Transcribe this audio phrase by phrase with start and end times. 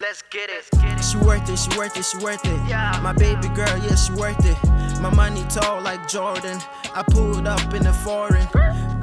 [0.00, 0.64] Let's get it.
[1.02, 2.68] She worth it, she worth it, she worth it.
[2.68, 2.98] Yeah.
[3.02, 4.56] My baby girl, yeah, she worth it.
[5.00, 6.58] My money tall like Jordan.
[6.94, 8.46] I pulled up in the foreign.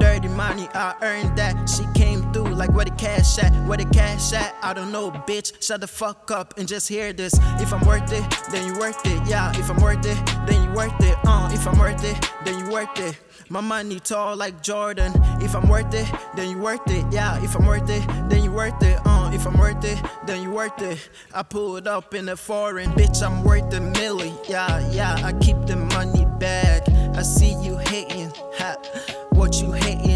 [0.06, 1.68] Dirty money, I earned that.
[1.68, 4.56] She came through like where the cash at, where the cash at.
[4.62, 5.64] I don't know, bitch.
[5.64, 7.34] Shut the fuck up and just hear this.
[7.60, 9.20] If I'm worth it, then you worth it.
[9.28, 11.18] Yeah, if I'm worth it, then you worth it.
[11.26, 13.18] Uh, if I'm worth it, then you worth it.
[13.50, 15.12] My money tall like Jordan.
[15.42, 17.04] If I'm worth it, then you worth it.
[17.12, 19.00] Yeah, if I'm worth it, then you worth it.
[19.06, 21.10] Uh, if I'm worth it, then you worth it.
[21.34, 23.24] I pulled up in the foreign, bitch.
[23.26, 24.34] I'm worth a milli.
[24.48, 25.16] Yeah, yeah.
[25.26, 26.88] I keep the money back.
[26.90, 28.32] I see you hating.
[28.60, 28.76] Ha,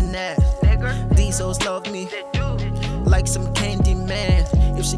[0.09, 0.37] what you hating at?
[0.61, 2.09] Nigga, These hoes love me
[3.05, 3.68] like some candy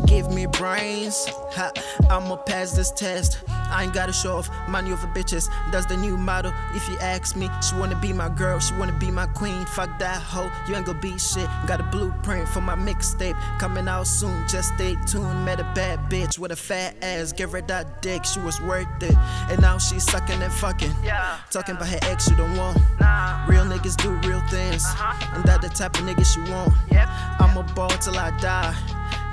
[0.05, 1.71] give me brains, ha,
[2.09, 3.39] I'ma pass this test.
[3.49, 5.49] I ain't gotta show off money over bitches.
[5.71, 6.53] That's the new model.
[6.73, 9.65] If you ask me, she wanna be my girl, she wanna be my queen.
[9.65, 11.47] Fuck that hoe, you ain't gonna be shit.
[11.67, 14.47] Got a blueprint for my mixtape coming out soon.
[14.47, 15.45] Just stay tuned.
[15.45, 17.31] Met a bad bitch with a fat ass.
[17.31, 19.15] Give her that dick, she was worth it.
[19.49, 20.93] And now she's sucking and fucking.
[21.03, 21.37] Yeah.
[21.49, 22.77] Talking about her ex, you don't want.
[22.99, 23.45] Nah.
[23.47, 24.83] Real niggas do real things.
[24.85, 25.35] Uh-huh.
[25.35, 26.73] And that the type of niggas you want.
[26.91, 27.07] Yep.
[27.39, 28.75] I'm a ball till I die.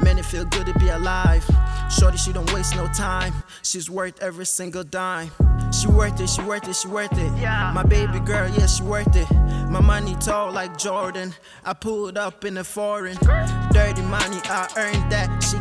[0.03, 1.45] Man, it feel good to be alive.
[1.91, 3.35] Shorty, she don't waste no time.
[3.63, 5.31] She's worth every single dime.
[5.73, 7.33] She worth it, she worth it, she worth it.
[7.39, 7.73] Yeah.
[7.75, 9.31] My baby girl, yeah, she worth it.
[9.69, 11.35] My money tall like Jordan.
[11.65, 13.17] I pulled up in the foreign.
[13.73, 15.43] Dirty money, I earned that.
[15.43, 15.59] She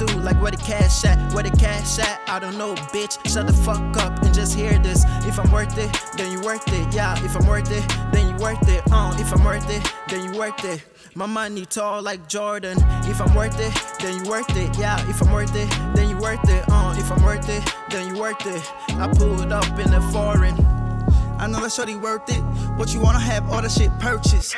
[0.00, 2.20] through like where the cash at, where the cash at.
[2.28, 3.14] I don't know, bitch.
[3.30, 5.04] Shut the fuck up and just hear this.
[5.26, 6.94] If I'm worth it, then you worth it.
[6.94, 8.82] Yeah, if I'm worth it, then you worth it.
[8.90, 10.82] Uh, if I'm worth it, then you worth it.
[11.14, 12.78] My money tall like Jordan.
[13.04, 14.78] If I'm worth it, then you worth it.
[14.78, 16.64] Yeah, if I'm worth it, then you worth it.
[16.68, 18.62] Uh, if I'm worth it, then you worth it.
[18.94, 20.54] I pulled up in the foreign.
[21.38, 22.40] I know that shorty worth it.
[22.78, 24.54] What you wanna have all the shit purchased.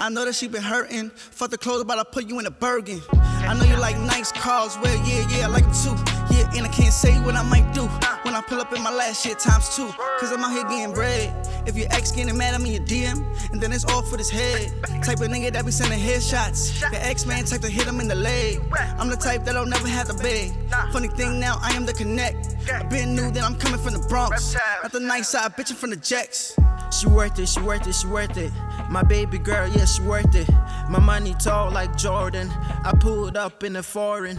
[0.00, 1.10] I know that she been hurting.
[1.10, 3.00] Fuck the clothes, about to put you in a Birkin.
[3.48, 6.12] I know you like nice cars, well, yeah, yeah, I like them too.
[6.34, 7.86] Yeah, and I can't say what I might do
[8.22, 9.90] when I pull up in my last shit times two.
[10.20, 11.34] Cause I'm out here getting bread.
[11.66, 14.30] If your ex getting mad at me, you DM, and then it's all for this
[14.30, 14.72] head.
[15.02, 16.80] Type of nigga that be sending headshots.
[16.90, 18.60] The ex man type to hit him in the leg.
[18.98, 20.52] I'm the type that I'll never have to beg.
[20.92, 22.56] Funny thing now, I am the connect.
[22.72, 24.54] I been knew that I'm coming from the Bronx.
[24.82, 26.56] Not the nice side, bitching from the Jacks.
[26.92, 28.52] She worth it, she worth it, she worth it.
[28.92, 30.46] My baby girl, yeah, she worth it.
[30.90, 32.50] My money tall like Jordan.
[32.84, 34.36] I pulled up in the foreign.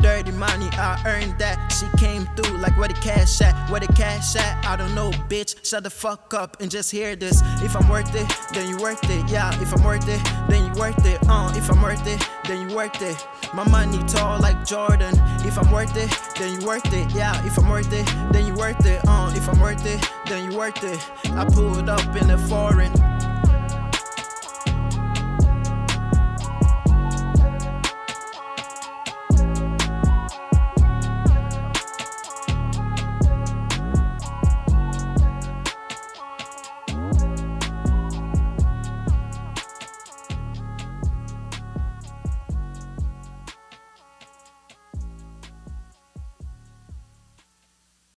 [0.00, 1.68] Dirty money, I earned that.
[1.68, 4.66] She came through like where the cash at, where the cash at.
[4.66, 5.64] I don't know, bitch.
[5.64, 7.42] Shut the fuck up and just hear this.
[7.62, 9.30] If I'm worth it, then you worth it.
[9.30, 11.20] Yeah, if I'm worth it, then you worth it.
[11.28, 13.24] Uh, if I'm worth it, then you worth it.
[13.54, 15.14] My money tall like Jordan.
[15.46, 17.08] If I'm worth it, then you worth it.
[17.14, 19.00] Yeah, if I'm worth it, then you worth it.
[19.06, 20.98] Uh, if I'm worth it, then you worth it.
[21.30, 22.90] I pulled up in the foreign.